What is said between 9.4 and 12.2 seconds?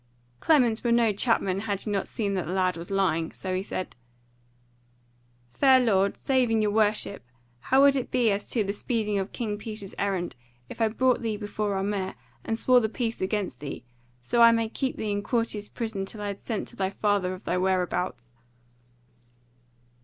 Peter's errand, if I brought thee before our mayor,